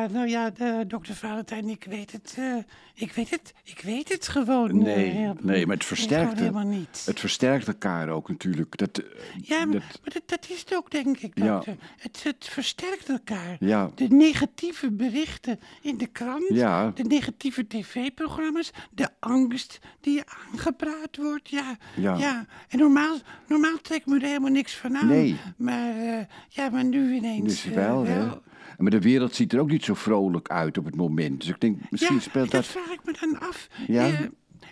[0.00, 2.34] Ja, nou ja, de, dokter Valentijn, ik weet het.
[2.38, 2.56] eh,
[2.94, 3.54] ik weet het.
[3.64, 4.68] Ik weet het gewoon.
[4.70, 7.02] eh, Nee, nee, maar het versterkt, helemaal niet.
[7.06, 8.76] het versterkt elkaar ook natuurlijk.
[8.76, 9.04] Dat, eh,
[9.42, 11.46] ja, maar dat, maar dat, dat is het ook, denk ik, Ja.
[11.54, 11.76] dokter.
[11.98, 13.56] Het, het versterkt elkaar.
[13.60, 13.90] Ja.
[13.94, 16.90] De negatieve berichten in de krant, Ja.
[16.94, 21.48] de negatieve tv-programma's, de angst die je aangepraat wordt.
[21.48, 22.46] Ja, Ja.
[22.68, 23.16] En normaal,
[23.48, 25.06] normaal trekt me er helemaal niks van aan.
[25.06, 25.36] Nee.
[25.56, 25.94] Maar,
[26.48, 27.44] ja, maar nu ineens.
[27.62, 28.28] dus wel, hè.
[28.78, 31.40] Maar de wereld ziet er ook niet zo vrolijk uit op het moment.
[31.40, 32.66] Dus ik denk, misschien ja, speelt dat dat...
[32.70, 33.68] vraag ik me dan af.
[33.86, 34.06] Ja?
[34.06, 34.20] Eh,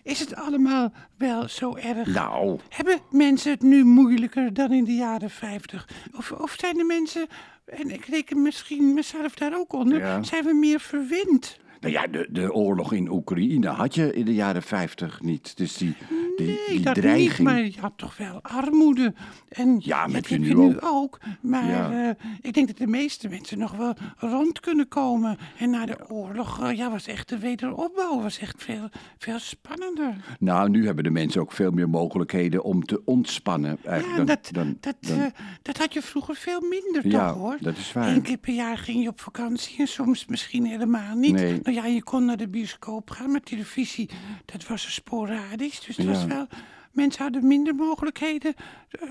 [0.02, 2.07] is het allemaal wel zo erg?
[2.09, 5.88] Nou, Hebben mensen het nu moeilijker dan in de jaren 50?
[6.16, 7.27] Of, of zijn de mensen,
[7.65, 10.23] en ik reken misschien mezelf daar ook onder, Ja.
[10.23, 11.59] zijn we meer verwend?
[11.80, 15.56] Nou ja, de, de oorlog in Oekraïne had je in de jaren 50 niet.
[15.56, 15.95] Dus die,
[16.37, 17.28] die, Nee, die dat dreiging...
[17.38, 19.14] niet, maar je had toch wel armoede.
[19.48, 20.78] En Ja, dat heb je nu ook.
[20.84, 21.18] ook.
[21.41, 22.09] Maar Ja.
[22.09, 25.37] eh, ik denk dat de meeste mensen nog wel rond kunnen komen.
[25.59, 30.15] En na de oorlog eh, ja, was echt de wederopbouw was echt veel, veel spannender.
[30.38, 33.79] Nou, nu hebben de mensen ook veel meer mogelijkheden om te ontspannen.
[33.82, 35.26] Ja, eigenlijk, en dan- dat, dan- dat, dan- eh,
[35.63, 37.57] dat had je vroeger veel minder, Ja, toch hoor?
[37.60, 38.09] dat is waar.
[38.09, 41.32] Eén keer per jaar ging je op vakantie en soms misschien helemaal niet.
[41.32, 41.60] Nee.
[41.69, 44.11] Nou ja, je kon naar de bioscoop gaan, maar televisie,
[44.45, 45.80] dat was sporadisch.
[45.80, 46.47] Dus het was wel,
[46.93, 48.55] mensen hadden minder mogelijkheden
[48.91, 49.09] eh,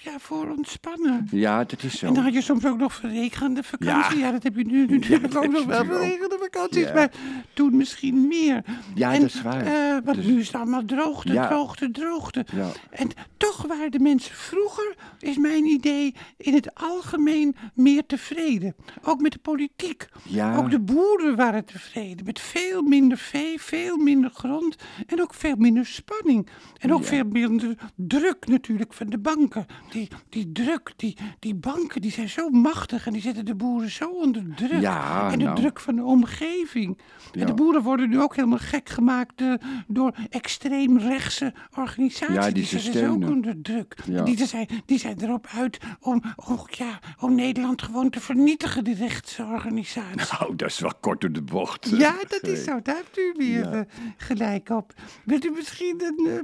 [0.00, 1.28] ja, voor ontspannen.
[1.30, 2.06] ja, dat is zo.
[2.06, 4.18] En dan had je soms ook nog verregende vakantie.
[4.18, 4.32] Ja, Ja.
[4.32, 6.84] dat heb je nu natuurlijk ook nog wel, verregende vakanties.
[6.86, 6.92] Ja.
[6.94, 7.10] Maar
[7.54, 8.64] toen misschien meer.
[8.94, 9.66] Ja, en, dat is waar.
[9.66, 12.46] eh, want Dus- nu is het allemaal droogte, droogte, droogte.
[12.54, 12.68] Ja.
[12.90, 18.74] En toch waren de mensen vroeger, is mijn idee, in het algemeen meer tevreden.
[19.02, 20.08] Ook met de politiek.
[20.28, 20.56] Ja.
[20.56, 22.24] Ook de boeren waren tevreden.
[22.24, 26.48] Met veel minder vee, veel minder grond en ook veel minder spanning.
[26.78, 29.66] En ook Veel minder druk natuurlijk van de banken.
[29.90, 33.90] Die, die druk, die, die banken die zijn zo machtig en die zetten de boeren
[33.90, 34.80] zo onder druk.
[34.80, 35.56] Ja, en de nou.
[35.56, 36.98] druk van de omgeving.
[37.32, 39.54] En de boeren worden nu ook helemaal gek gemaakt eh,
[39.86, 42.34] door extreem rechtse organisaties.
[42.34, 43.96] Ja, die zetten ze ook onder druk.
[44.06, 44.22] Ja.
[44.22, 48.94] Die, zijn, die zijn erop uit om, om, ja, om Nederland gewoon te vernietigen, die
[48.94, 50.38] rechtse organisaties.
[50.38, 51.90] Nou, dat is wel kort door de bocht.
[51.98, 52.80] Ja, dat is zo.
[52.82, 53.80] Daar hebt u weer eh,
[54.16, 54.92] gelijk op.
[55.24, 56.38] Wilt u misschien een uh,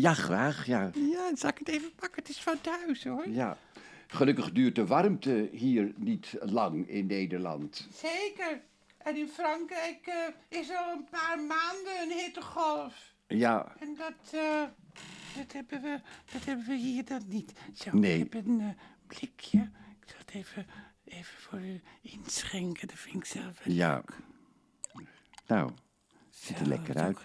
[0.00, 0.90] Ja, graag, ja.
[0.94, 2.22] Ja, dan zal ik het even pakken.
[2.22, 3.28] Het is van thuis, hoor.
[3.28, 3.56] ja.
[4.06, 7.88] Gelukkig duurt de warmte hier niet lang in Nederland.
[7.94, 8.60] Zeker.
[8.98, 13.14] En in Frankrijk eh, is al een paar maanden een hittegolf.
[13.26, 14.62] Ja, En dat, eh,
[15.36, 16.00] dat, hebben, we,
[16.32, 17.52] dat hebben we hier dan niet.
[17.74, 18.20] Zo, Nee.
[18.20, 18.66] ik heb een eh,
[19.06, 19.58] blikje.
[20.00, 20.66] Ik zal het even,
[21.04, 22.88] even voor u inschenken.
[22.88, 23.94] Dat vind ik zelf wel ja.
[23.94, 24.16] leuk.
[25.46, 25.70] Nou,
[26.30, 27.18] ziet er lekker uit.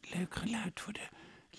[0.00, 1.08] Leuk geluid voor de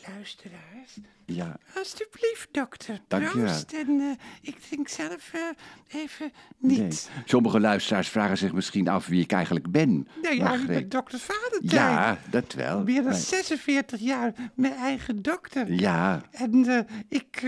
[0.08, 0.98] luisteraars.
[1.26, 3.00] Ja, Alsjeblieft, dokter.
[3.08, 3.62] Dank je wel.
[3.76, 6.80] En eh, ik drink zelf eh, even nee.
[6.82, 7.10] niet.
[7.26, 10.08] Sommige luisteraars vragen zich misschien af wie ik eigenlijk ben.
[10.22, 11.92] Nou ja, ik ben dokter Valentijn.
[11.92, 12.84] Ja, dat wel.
[12.84, 15.74] Meer dan Maar- 46 jaar mijn eigen dokter.
[15.74, 17.44] Ja, En eh, ik,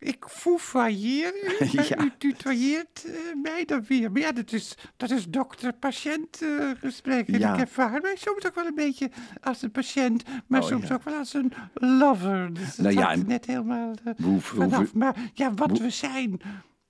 [0.00, 2.04] ik foufailleer u, Ja.
[2.04, 3.12] u tutoieert eh,
[3.42, 4.12] mij dan weer.
[4.12, 7.28] Maar ja, dat is, dat is dokter-patiënt eh, gesprek.
[7.28, 7.54] En Ja.
[7.54, 9.10] ik ervaar mij soms ook wel een beetje
[9.42, 10.94] als een patiënt, maar Oh, soms ja.
[10.94, 12.54] ook wel als een lover.
[12.54, 14.94] Dus het Nou ja, net helemaal eh, vanaf.
[14.94, 16.40] Maar ja, wat we zijn,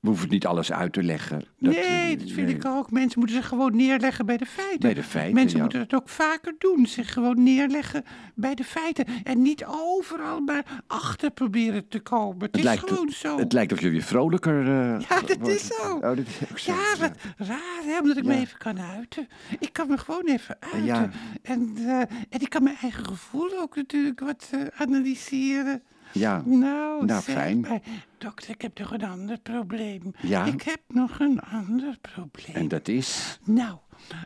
[0.00, 1.44] we hoeven niet alles uit te leggen.
[1.58, 2.54] Dat, nee, eh, dat vind nee.
[2.54, 2.90] ik ook.
[2.90, 4.80] Mensen moeten zich gewoon neerleggen bij de feiten.
[4.80, 5.62] Bij de feiten, Mensen ja.
[5.62, 6.86] moeten het ook vaker doen.
[6.86, 9.04] Zich gewoon neerleggen bij de feiten.
[9.24, 12.34] En niet overal maar achter proberen te komen.
[12.34, 13.38] Het, Het is lijkt, gewoon zo.
[13.38, 15.54] het lijkt of je weer vrolijker eh, Ja, dat wordt.
[15.54, 15.94] is zo.
[15.94, 16.72] Oh, dat is ook zo.
[16.72, 19.28] ja, wat raar, hè, omdat ik me even kan uiten.
[19.58, 20.84] Ik kan me gewoon even uiten.
[20.84, 21.10] Ja.
[21.42, 25.82] En, eh, en ik kan mijn eigen gevoel ook natuurlijk wat analyseren.
[26.12, 27.60] Ja, Nou, Nou, fijn.
[27.60, 27.80] maar,
[28.18, 30.12] dokter, ik heb nog een ander probleem.
[30.22, 30.44] Ja?
[30.44, 32.54] Ik heb nog een ander probleem.
[32.56, 33.38] en dat is...
[33.44, 33.78] Nou,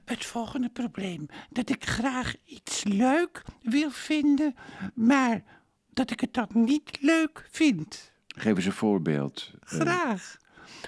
[0.05, 1.27] het volgende probleem.
[1.51, 4.55] Dat ik graag iets leuk wil vinden,
[4.95, 5.43] maar
[5.93, 8.13] dat ik het dan niet leuk vind.
[8.27, 9.53] Geef eens een voorbeeld.
[9.61, 10.37] Eh, Graag.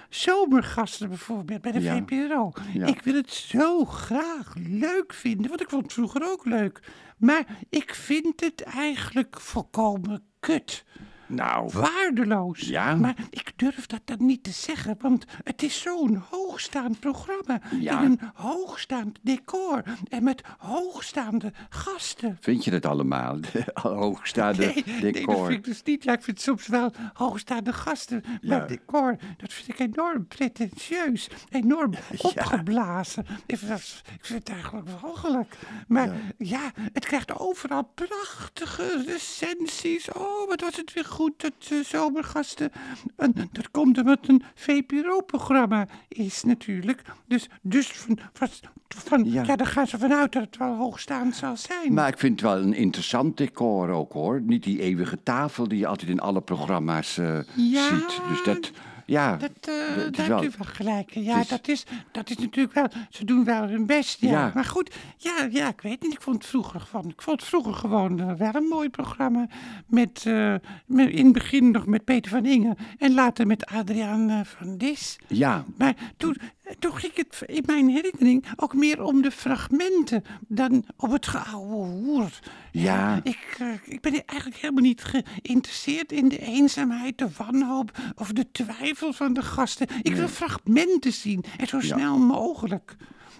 [0.09, 1.97] Zomergasten bijvoorbeeld bij de Ja.
[1.97, 2.53] VPRO.
[2.73, 2.87] Ja.
[2.87, 6.81] Ik wil het zo graag leuk vinden, want ik vond het vroeger ook leuk.
[7.19, 10.84] Maar ik vind het eigenlijk volkomen kut.
[11.28, 12.61] Nou, Waardeloos.
[12.61, 12.94] Ja.
[12.94, 17.61] Maar ik durf dat dan niet te zeggen, want het is zo'n hoogstaand programma.
[17.81, 18.00] Ja.
[18.02, 22.38] In een hoogstaand decor en met hoogstaande gasten.
[22.40, 23.38] vind je het allemaal?
[23.75, 25.46] Hoogstaande Nee, nee, dat decor.
[25.46, 26.05] vind ik dus niet.
[26.05, 28.22] Ja, ik vind soms wel hoogstaande gasten.
[28.26, 28.67] Maar Ja.
[28.67, 31.29] decor, dat vind ik enorm pretentieus.
[31.50, 33.26] Enorm opgeblazen.
[33.46, 35.56] Ik vind, dat- ik vind het eigenlijk walgelijk.
[35.88, 36.72] Maar ja.
[36.93, 40.12] het krijgt overal prachtige recensies.
[40.12, 42.71] Oh, wat was het weer goed dat eh, zomergasten...
[43.17, 47.03] En dat komt omdat een VPRO-programma is natuurlijk.
[47.27, 48.49] Dus, dus van, van,
[48.89, 49.43] van- Ja.
[49.47, 49.57] ja.
[49.57, 51.93] daar gaan ze vanuit dat het wel hoogstaand zal zijn.
[51.95, 54.41] Maar ik vind het wel een interessant decor ook hoor.
[54.41, 58.21] Niet die eeuwige tafel die je altijd in alle programma's eh, Ja, ziet.
[58.29, 58.71] Dus dat,
[59.06, 59.37] ja.
[59.37, 61.14] Dat, is daar wel- hebt u wel gelijk.
[61.14, 61.23] in.
[61.23, 62.87] Ja, is- dat, is, dat is natuurlijk wel...
[63.11, 64.31] Ze doen wel hun best, ja.
[64.31, 64.50] Ja.
[64.55, 66.12] Maar goed, ja, ja, ik weet niet.
[66.12, 69.47] Ik vond het vroeger, gewoon, ik vond het vroeger gewoon eh, wel een mooi programma.
[69.87, 70.55] Met, eh,
[70.87, 72.76] met, in het begin nog met Peter van Ingen.
[72.99, 75.17] En later met Adriaan van Dis.
[75.26, 76.37] Ja, Maar toen,
[76.79, 81.87] toen ging het in mijn herinnering ook meer om de fragmenten dan op het geouwe
[81.87, 82.39] hoer.
[82.73, 83.21] Ja.
[83.23, 88.51] Ik, eh, ik ben eigenlijk helemaal niet geïnteresseerd in de eenzaamheid, de wanhoop of de
[88.53, 89.87] twijfel van de gasten.
[90.03, 92.97] Ik wil fragmenten zien en zo snel mogelijk.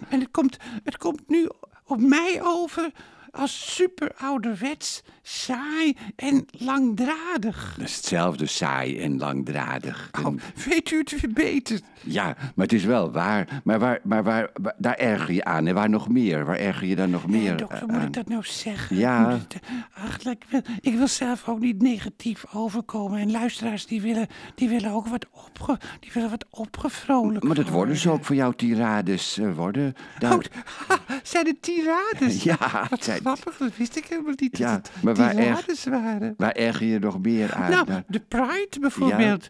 [0.09, 1.49] En het komt, het komt nu
[1.85, 2.91] op mij over
[3.37, 7.73] als super ouderwets, saai en langdradig.
[7.77, 10.09] dat is hetzelfde saai en langdradig.
[10.11, 10.35] En- Oh,
[10.65, 11.79] weet u het weer beter?
[12.03, 13.61] Ja, maar het is wel waar.
[13.63, 15.67] Maar, waar, maar waar, waar- daar erger je aan.
[15.67, 16.45] En waar nog meer?
[16.45, 18.05] Waar erger je dan nog meer Nee, dokter, eh, moet aan?
[18.07, 18.95] ik dat nou zeggen?
[18.97, 19.29] Ja.
[19.31, 19.55] Het,
[19.93, 23.19] ach, ik, wil, ik wil zelf ook niet negatief overkomen.
[23.19, 27.69] En luisteraars die willen, die willen ook wat, opge, die willen wat opgevrolijkt Maar dat
[27.69, 29.93] worden ze ook voor jou tirades eh, worden.
[30.23, 30.29] Oh,
[30.87, 32.43] ha, zijn het tirades?
[32.43, 34.57] Ja, Wat het zijn- grappig, dat wist ik helemaal niet.
[34.57, 36.33] Ja, dat maar waar tirades waren.
[36.37, 37.71] waar erger je nog meer aan?
[37.71, 38.03] Nou, dan?
[38.07, 39.47] de Pride bijvoorbeeld.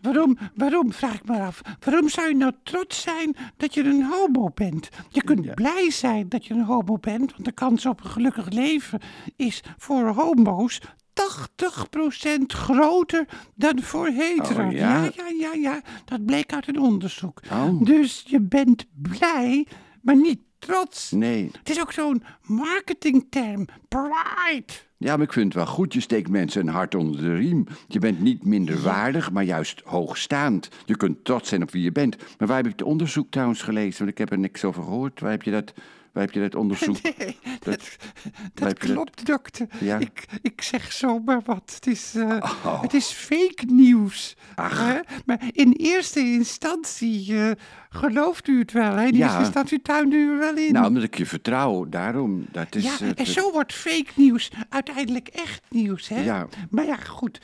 [0.00, 4.04] Waarom, waarom, vraag ik me af, waarom zou je nou trots zijn dat je een
[4.04, 4.88] homo bent?
[5.08, 8.48] Je kunt blij zijn dat je een homo bent, want de kans op een gelukkig
[8.48, 9.00] leven
[9.36, 14.66] is voor homo's 80% groter dan voor hetero.
[14.66, 15.02] Oh, ja?
[15.02, 15.80] ja, ja, ja, ja.
[16.04, 17.40] Dat bleek uit een onderzoek.
[17.52, 17.84] Oh.
[17.84, 19.66] Dus je bent blij,
[20.02, 21.10] maar niet trots.
[21.10, 21.50] Nee.
[21.58, 23.66] Het is ook zo'n marketingterm.
[23.88, 24.72] Pride.
[24.96, 25.92] Ja, maar ik vind het wel goed.
[25.92, 27.66] Je steekt mensen een hart onder de riem.
[27.88, 30.68] Je bent niet minder waardig, maar juist hoogstaand.
[30.84, 32.16] Je kunt trots zijn op wie je bent.
[32.38, 33.98] Maar waar heb ik het onderzoek trouwens gelezen?
[33.98, 35.20] Want ik heb er niks over gehoord.
[35.20, 35.72] Waar heb je dat,
[36.12, 36.96] waar heb je dat onderzoek?
[37.18, 37.96] Nee, dat,
[38.54, 39.66] dat klopt, dokter.
[39.80, 39.98] Ja.
[39.98, 41.72] Ik, ik zeg zomaar wat.
[41.74, 42.82] Het is, eh, Oh.
[42.82, 44.36] het is fake nieuws.
[44.54, 44.78] Ach.
[44.86, 44.98] hè?
[45.26, 47.50] Maar in eerste instantie eh,
[47.90, 48.94] gelooft u het wel.
[48.94, 49.06] Hè?
[49.06, 49.24] In Ja.
[49.24, 50.72] eerste instantie tuinde u er wel in.
[50.72, 51.88] Nou, omdat ik je vertrouw.
[51.88, 52.46] Daarom.
[52.52, 56.20] Dat is, ja, eh, en zo wordt fake nieuws uiteindelijk echt nieuws, hè?
[56.20, 56.46] Ja.
[56.70, 57.40] Maar ja, goed.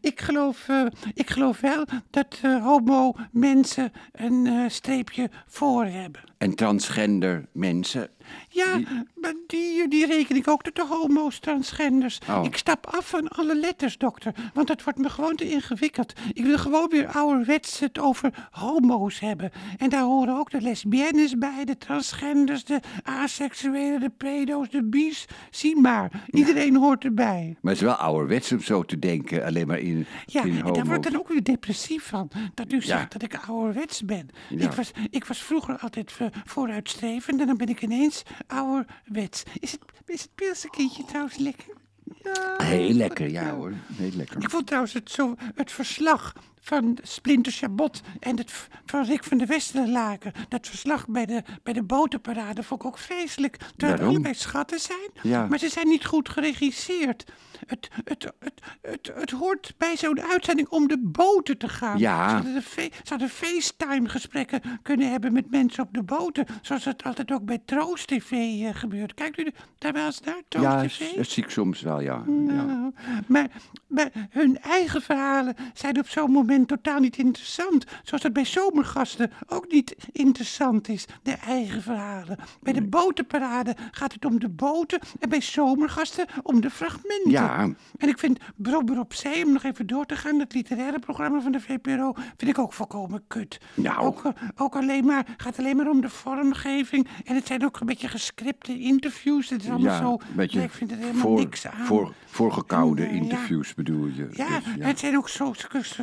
[0.00, 0.66] Ik, geloof,
[1.14, 6.20] ik geloof wel dat homo mensen een streepje voor hebben.
[6.38, 7.67] En transgender mensen.
[7.68, 8.10] mensen
[8.50, 8.78] Ja,
[9.14, 12.18] maar die, die reken ik ook tot de homo's, transgenders.
[12.28, 12.44] Oh.
[12.44, 14.34] Ik stap af van alle letters, dokter.
[14.54, 16.12] Want dat wordt me gewoon te ingewikkeld.
[16.32, 19.50] Ik wil gewoon weer ouderwets het over homo's hebben.
[19.78, 25.24] En daar horen ook de lesbiennes bij, de transgenders, de asexuelen, de pedo's, de bi's.
[25.50, 27.56] Zie maar, iedereen hoort erbij.
[27.60, 29.44] Maar het is wel ouderwets om zo te denken.
[29.44, 32.30] Alleen maar in, Ja, in en daar word ik dan ook weer depressief van.
[32.54, 32.82] Dat u Ja.
[32.82, 34.28] zegt dat ik ouderwets ben.
[34.48, 34.64] Ja.
[34.64, 39.42] Ik, was, ik was vroeger altijd eh, vooruitstrevend en dan ben ik ineens ouderwets.
[39.60, 41.74] Is het, is het pilsenkindje trouwens lekker?
[42.22, 42.64] Ja.
[42.64, 43.72] Heel lekker, ja hoor.
[43.92, 44.42] Heel lekker.
[44.42, 46.32] Ik vond trouwens het, zo, het verslag
[46.68, 50.32] van Splinter Chabot en het van Rick van der Westerlaken.
[50.48, 53.56] Dat verslag bij de, bij de botenparade vond ik ook vreselijk.
[53.76, 55.46] Terwijl het allebei schatten zijn, Ja.
[55.46, 57.24] maar ze zijn niet goed geregisseerd.
[57.66, 61.98] Het, het, het, het, het hoort bij zo'n uitzending om de boten te gaan.
[61.98, 62.28] Ja.
[62.28, 66.46] Ze hadden, de FaceTime-gesprekken kunnen hebben met mensen op de boten.
[66.62, 69.14] Zoals het altijd ook bij Troost TV eh, gebeurt.
[69.14, 71.16] Kijkt u de- daar wel eens naar, Troost Ja, TV?
[71.16, 72.22] dat zie ik soms wel, ja.
[72.26, 72.32] ja.
[72.32, 72.92] Nou,
[73.26, 73.48] maar,
[73.86, 77.84] maar hun eigen verhalen zijn op zo'n moment totaal niet interessant.
[78.02, 82.36] Zoals dat bij zomergasten ook niet interessant is, de eigen verhalen.
[82.60, 87.30] Bij de botenparade gaat het om de boten en bij zomergasten om de fragmenten.
[87.30, 87.68] Ja.
[87.96, 91.40] En ik vind Brobber op Zee, om nog even door te gaan, dat literaire programma
[91.40, 93.58] van de VPRO, vind ik ook volkomen kut.
[93.74, 93.98] Nou.
[93.98, 97.06] Ook, eh, ook alleen maar, gaat alleen maar om de vormgeving.
[97.24, 99.48] En het zijn ook een beetje gescripte interviews.
[99.48, 100.18] Het is allemaal Ja, zo.
[100.34, 101.86] beetje ik vind er helemaal voor, niks aan.
[101.86, 103.20] Voor, voorgekoude En, ja.
[103.22, 104.28] interviews bedoel je.
[104.32, 106.02] Ja, Dus, en het zijn ook zo, zo, zo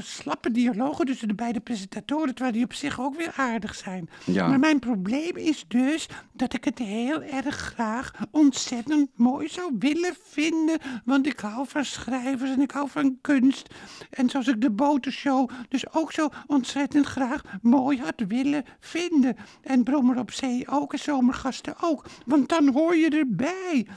[0.51, 4.09] dialogen tussen de beide presentatoren, terwijl die op zich ook weer aardig zijn.
[4.25, 4.47] Ja.
[4.47, 10.15] Maar mijn probleem is dus dat ik het heel erg graag ontzettend mooi zou willen
[10.23, 13.73] vinden, want ik hou van schrijvers en ik hou van kunst.
[14.09, 19.35] En zoals ik de botenshow dus ook zo ontzettend graag mooi had willen vinden.
[19.61, 23.87] En Brommer op Zee ook en Zomergasten ook, want dan hoor je erbij.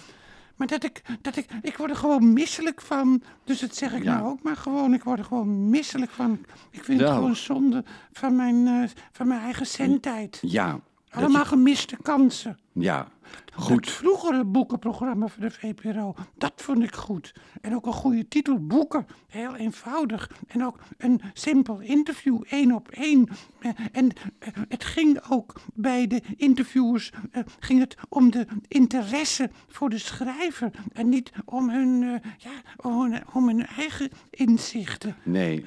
[0.59, 3.23] Maar dat ik, dat ik, ik word er gewoon misselijk van.
[3.45, 4.15] Dus dat zeg ik Ja.
[4.17, 4.95] nou ook maar gewoon.
[4.95, 6.39] Ik word er gewoon misselijk van.
[6.71, 10.39] Ik vind het gewoon zonde van mijn, eh, van mijn eigen zendtijd.
[10.41, 12.59] Ja, Allemaal gemiste kansen.
[12.73, 13.91] Ja, Het goed.
[13.91, 17.35] vroegere boekenprogramma van de VPRO, dat vond ik goed.
[17.61, 19.07] En ook een goede titel, Boeken.
[19.29, 20.31] Heel eenvoudig.
[20.47, 23.29] En ook een simpel interview, één op één.
[23.59, 29.51] Eh, En eh, het ging ook bij de interviewers eh, ging het om de interesse
[29.69, 30.71] voor de schrijver.
[30.93, 32.01] En niet om hun,
[32.39, 35.17] ja, om hun, om hun eigen inzichten.
[35.23, 35.65] Nee.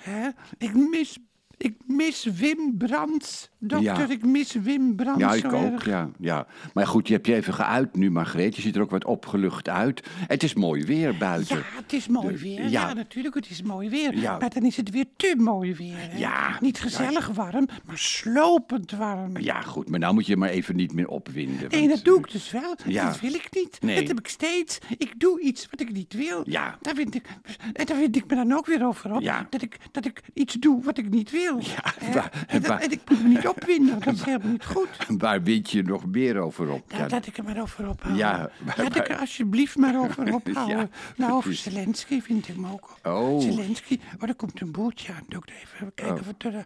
[0.57, 1.17] Ik mis...
[1.61, 4.07] Ik mis Wim Brands, dokter.
[4.07, 4.09] Ja.
[4.09, 5.85] Ik mis Wim Brands Ja, ik ook, erg.
[5.85, 6.47] ja, ja.
[6.73, 8.55] Maar goed, je hebt je even geuit nu, Margreet.
[8.55, 10.07] Je ziet er ook wat opgelucht uit.
[10.27, 11.57] Het is mooi weer buiten.
[11.57, 12.61] Ja, het is mooi weer.
[12.61, 12.67] Ja.
[12.69, 12.93] ja.
[12.93, 14.15] natuurlijk, het is mooi weer.
[14.15, 14.37] Ja.
[14.37, 15.95] Maar dan is het weer te mooi weer.
[15.97, 16.17] Hè?
[16.17, 16.57] Ja.
[16.61, 19.37] Niet gezellig warm, maar slopend warm.
[19.37, 21.69] Ja, goed, maar nou moet je maar even niet meer opwinden.
[21.69, 22.75] Nee, dat doe ik dus wel.
[22.85, 23.05] Ja.
[23.05, 23.81] Dat wil ik niet.
[23.81, 23.95] Nee.
[23.95, 24.77] Dat heb ik steeds.
[24.97, 26.41] Ik doe iets wat ik niet wil.
[26.45, 26.77] Ja.
[26.81, 27.25] Daar vind ik,
[27.73, 29.21] en daar vind ik me dan ook weer over op.
[29.21, 29.47] Ja.
[29.49, 31.50] Dat, ik, dat ik iets doe wat ik niet wil.
[31.59, 33.99] Ja, waar- en, dat- ik moet me niet opwinden.
[33.99, 34.87] Dat is helemaal niet goed.
[35.07, 36.91] Waar wind je nog meer over op?
[36.91, 38.17] Ja, laat ik er maar over ophouden.
[38.25, 40.77] Ja, Laat ik er alsjeblieft maar over ophouden.
[40.77, 41.53] Ja, nou, over.
[41.55, 42.95] Zelensky vind ik me ook.
[43.03, 43.41] Oh.
[43.41, 45.23] Zelensky, oh, er komt een boertje aan.
[45.27, 46.25] Doe ik even kijken Oh.
[46.25, 46.65] wat er...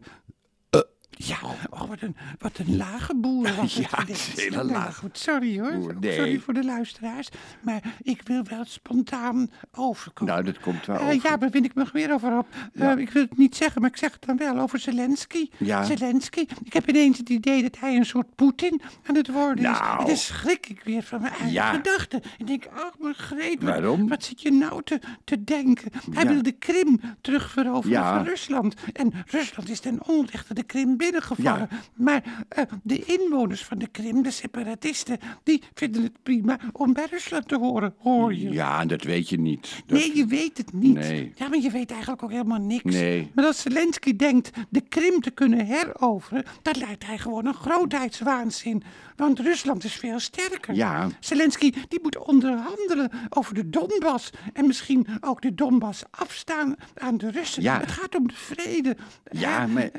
[1.09, 1.37] Ja,
[1.69, 3.89] oh, wat, een, wat een lage boer was het.
[3.91, 4.97] Ja, het is is hele nou, laag.
[4.97, 5.73] Goed, sorry hoor.
[5.77, 6.15] Boer, nee.
[6.15, 7.29] Sorry voor de luisteraars.
[7.61, 10.33] Maar ik wil wel spontaan overkomen.
[10.33, 11.19] Nou, dat komt wel Eh, over.
[11.29, 12.47] ja, daar vind ik me weer over op.
[12.73, 15.49] Eh, ik wil het niet zeggen, maar ik zeg het dan wel over Zelensky.
[15.57, 15.83] Ja.
[15.83, 16.45] Zelensky.
[16.63, 19.79] Ik heb ineens het idee dat hij een soort Poetin aan het worden is.
[19.79, 19.99] Nou.
[19.99, 21.71] En dan schrik ik weer van mijn eigen Ja.
[21.73, 22.21] gedachten.
[22.37, 24.07] Ik denk, oh, maar Greet, wat, Waarom?
[24.07, 25.91] wat zit je nou te, te denken?
[26.11, 28.73] Hij wil de Krim terugveroveren van Rusland.
[28.93, 31.69] En Rusland is ten onrechte de Krim binnengevallen.
[31.95, 37.07] Maar eh, de inwoners van de Krim, de separatisten, die vinden het prima om bij
[37.11, 38.49] Rusland te horen, hoor je.
[38.51, 39.83] Ja, dat weet je niet.
[39.85, 40.93] Dat- Nee, je weet het niet.
[40.93, 41.31] Nee.
[41.35, 42.83] Ja, maar je weet eigenlijk ook helemaal niks.
[42.93, 43.31] Nee.
[43.35, 48.83] Maar als Zelensky denkt de Krim te kunnen heroveren, dan lijkt hij gewoon een grootheidswaanzin.
[49.15, 50.75] Want Rusland is veel sterker.
[50.75, 51.07] Ja.
[51.19, 54.29] Zelensky die moet onderhandelen over de Donbass.
[54.53, 57.63] En misschien ook de Donbass afstaan aan de Russen.
[57.63, 57.79] Ja.
[57.79, 58.97] Het gaat om de vrede.
[59.31, 59.89] Ja, maar-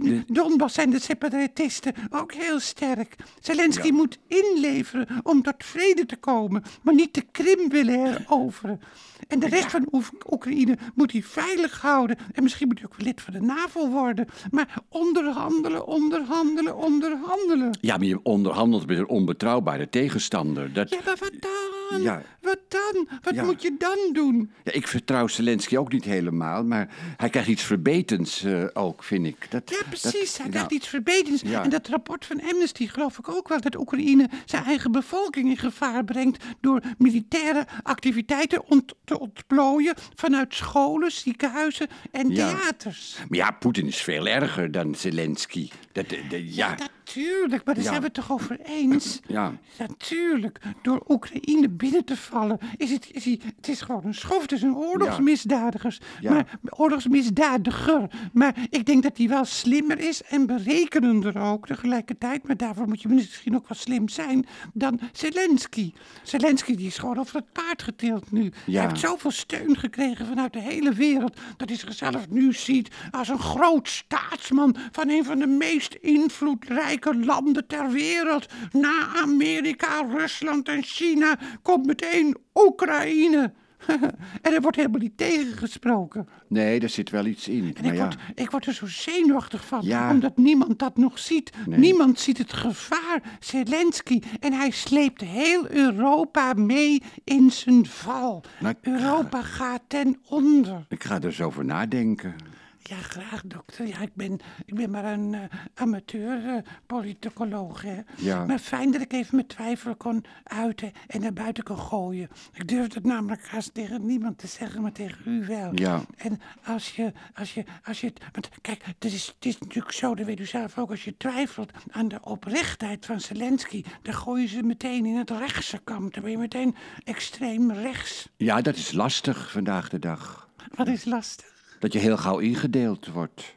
[0.00, 3.16] de Donbass zijn de separatisten ook heel sterk.
[3.40, 8.80] Zelensky moet inleveren om tot vrede te komen, maar niet de Krim willen heroveren.
[9.28, 12.18] En de rest van Oef- Oekraïne moet hij veilig houden.
[12.32, 14.26] En misschien moet hij ook lid van de NAVO worden.
[14.50, 17.78] Maar onderhandelen, onderhandelen, onderhandelen.
[17.80, 20.72] Ja, maar je onderhandelt met een onbetrouwbare tegenstander.
[20.72, 20.90] Dat...
[20.90, 21.79] Ja, maar wat dan?
[21.98, 22.22] Ja.
[22.40, 23.08] Wat dan?
[23.22, 23.44] Wat Ja.
[23.44, 24.50] moet je dan doen?
[24.64, 29.26] Ja, ik vertrouw Zelensky ook niet helemaal, maar hij krijgt iets verbetends eh, ook, vind
[29.26, 29.46] ik.
[29.50, 30.12] Dat, Ja, precies.
[30.12, 31.42] Hij dat- krijgt nou, iets verbetends.
[31.42, 31.62] Ja.
[31.62, 35.56] En dat rapport van Amnesty geloof ik ook wel dat Oekraïne zijn eigen bevolking in
[35.56, 43.16] gevaar brengt door militaire activiteiten ont- te ontplooien vanuit scholen, ziekenhuizen en theaters.
[43.28, 45.70] Maar ja, Poetin is veel erger dan Zelensky.
[45.92, 46.76] Dat, de- de- ja,
[47.14, 47.90] Natuurlijk, maar daar Ja.
[47.90, 49.20] zijn we het toch over eens?
[49.26, 49.52] Ja.
[49.78, 54.42] Natuurlijk, door Oekraïne binnen te vallen is het, is hij, het is gewoon een schof,
[54.42, 56.00] het is een oorlogsmisdadigers.
[56.20, 56.32] Ja.
[56.32, 58.10] Maar, oorlogsmisdadiger.
[58.32, 62.46] Maar ik denk dat hij wel slimmer is en berekenender ook tegelijkertijd.
[62.46, 65.92] Maar daarvoor moet je misschien ook wel slim zijn dan Zelensky.
[66.22, 68.52] Zelensky die is gewoon over het paard getild nu.
[68.66, 68.80] Ja.
[68.80, 71.36] Hij heeft zoveel steun gekregen vanuit de hele wereld.
[71.56, 76.99] Dat hij zichzelf nu ziet als een groot staatsman van een van de meest invloedrijke
[77.04, 78.46] landen ter wereld.
[78.72, 83.52] Na Amerika, Rusland en China komt meteen Oekraïne.
[84.42, 86.28] en er wordt helemaal niet tegengesproken.
[86.48, 87.64] nee, daar zit wel iets in.
[87.76, 90.10] En maar ik, ja, word, ik word er zo zenuwachtig van, Ja.
[90.10, 91.50] omdat niemand dat nog ziet.
[91.66, 91.78] Nee.
[91.78, 93.22] Niemand ziet het gevaar.
[93.40, 94.20] Zelensky.
[94.40, 98.42] En hij sleept heel Europa mee in zijn val.
[98.60, 100.84] Nou, Europa gaat ten onder.
[100.88, 102.34] ik ga er eens over nadenken.
[102.82, 103.86] Ja, graag, dokter.
[103.86, 105.40] Ja, ik ben, ik ben maar een eh,
[105.74, 106.56] amateur eh,
[106.86, 108.00] politicoloog, hè.
[108.16, 108.44] Ja.
[108.44, 112.28] Maar fijn dat ik even mijn twijfel kon uiten en naar buiten kon gooien.
[112.52, 115.70] Ik durf het namelijk haast tegen niemand te zeggen, maar tegen u wel.
[115.74, 116.00] Ja.
[116.16, 118.20] En als je, als je, als je het...
[118.32, 121.16] Want kijk, het is, het is natuurlijk zo, dat weet u zelf ook, als je
[121.16, 126.14] twijfelt aan de oprechtheid van Zelensky, dan gooi je ze meteen in het rechtse kamp.
[126.14, 128.28] Dan ben je meteen extreem rechts.
[128.36, 130.48] Ja, dat is lastig vandaag de dag.
[130.74, 131.49] Wat is lastig.
[131.80, 133.56] Dat je heel gauw ingedeeld wordt.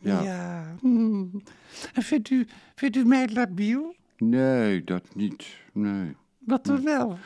[0.00, 0.22] Ja.
[0.22, 0.74] Ja.
[1.94, 3.94] En vindt u, vindt u mij labiel?
[4.18, 5.46] Nee, dat niet.
[5.72, 6.16] Nee.
[6.38, 7.18] Wat dan wel?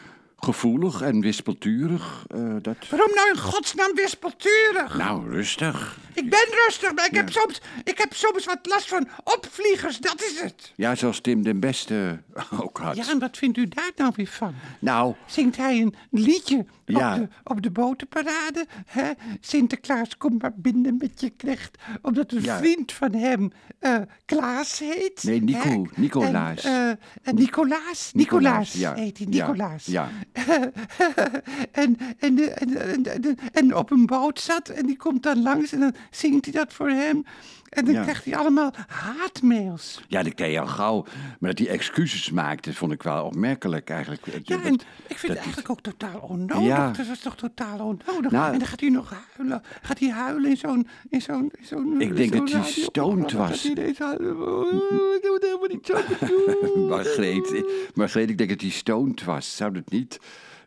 [0.52, 2.24] Gevoelig en wispelturig.
[2.28, 2.76] eh, dat...
[2.90, 4.96] Waarom nou in godsnaam wispelturig?
[4.98, 5.98] Nou, rustig.
[6.14, 10.22] Ik ben rustig, maar ik, heb soms, ik heb soms wat last van opvliegers, dat
[10.22, 10.72] is het.
[10.76, 12.22] Ja, zoals Tim den Beste
[12.62, 12.96] ook had.
[12.96, 14.54] Ja, en wat vindt u daar nou weer van?
[14.78, 17.12] Nou, Zingt hij een liedje Ja.
[17.14, 18.66] op, de, op de botenparade?
[18.86, 19.10] Hè?
[19.40, 21.78] Sinterklaas, kom maar binnen met je knecht.
[22.02, 22.58] Omdat een Ja.
[22.58, 25.22] vriend van hem eh, Klaas heet.
[25.24, 25.82] Nee, Nico- hè?
[26.00, 26.64] Nicolaas.
[26.64, 29.86] En, eh, Nicolaas, Nicolaas, heet hij, Ja, Nicolaas.
[29.86, 30.08] ja.
[31.82, 35.80] en, en, en, en, en, op een boot zat en die komt dan langs en
[35.80, 37.24] dan zingt hij dat voor hem.
[37.68, 38.02] En dan Ja.
[38.02, 40.00] krijgt hij allemaal haatmails.
[40.08, 41.04] ja, dat ken je al gauw.
[41.40, 44.26] Maar dat hij excuses maakte, vond ik wel opmerkelijk eigenlijk.
[44.26, 44.72] Ja, Dat- en
[45.06, 46.62] ik vind dat het eigenlijk ook totaal onnodig.
[46.66, 46.90] Ja.
[46.92, 48.30] Dat is toch totaal onnodig.
[48.30, 49.62] Nou- en dan gaat hij nog huilen.
[49.82, 50.88] Gaat hij huilen in zo'n...
[51.10, 53.62] In zo'n, in zo'n Ik denk dat hij stoned was.
[53.62, 54.36] hij ineens huilen.
[54.48, 54.72] Oh,
[55.14, 55.98] ik doe het helemaal niet zo.
[56.88, 59.56] Margreet, Margreet, ik denk dat hij stoned was.
[59.56, 60.18] Zou dat niet?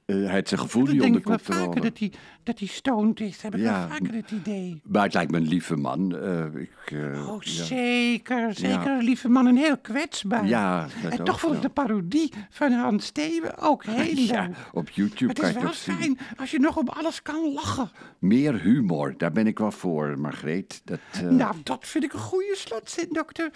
[0.05, 1.89] Eh, hij had zijn gevoel Dat niet onder ik wel vaker, controle.
[1.89, 2.11] dat hij,
[2.43, 3.41] dat hij stoned is.
[3.41, 3.79] Heb ik Ja.
[3.79, 4.81] wel vaker het idee.
[4.83, 6.15] Maar het lijkt me een lieve man.
[6.17, 7.63] eh, ik, eh, Oh, ja.
[7.63, 8.53] zeker.
[8.53, 8.97] Zeker, Ja.
[8.97, 9.47] een lieve man.
[9.47, 10.45] En heel kwetsbaar.
[10.47, 11.67] Ja, dat En toch vond ik wel.
[11.67, 14.55] de parodie van Hans Steven ook heel Ja, leuk.
[14.73, 15.95] op YouTube Het kan is je wel dat zien.
[15.95, 17.89] fijn als je nog om alles kan lachen.
[18.19, 20.81] Meer humor, daar ben ik wel voor, Margreet.
[20.85, 23.49] Dat, eh, Nou, dat vind ik een goede slotzin, dokter.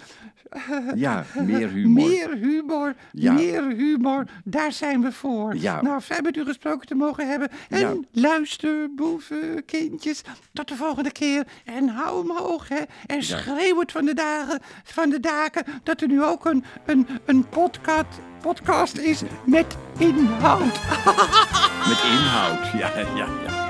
[0.94, 2.08] ja, meer humor.
[2.08, 5.56] Meer humor, meer humor, daar zijn we voor.
[5.56, 5.82] Ja.
[5.82, 7.48] Nou, fijn met u gesproken te mogen hebben.
[7.68, 7.94] En Ja.
[8.12, 11.46] luister, boeven, kindjes, tot de volgende keer.
[11.64, 12.82] En hou hem hoog, hè.
[13.06, 17.08] En schreeuw het van de, dagen, van de daken dat er nu ook een, een,
[17.24, 20.80] een podcast, podcast is met inhoud.
[21.88, 23.65] Met inhoud, ja, ja, ja.